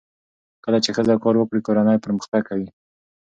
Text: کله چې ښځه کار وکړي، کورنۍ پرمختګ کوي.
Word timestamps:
کله 0.63 0.77
چې 0.83 0.89
ښځه 0.95 1.15
کار 1.23 1.35
وکړي، 1.37 1.61
کورنۍ 1.67 1.97
پرمختګ 2.05 2.41
کوي. 2.49 2.69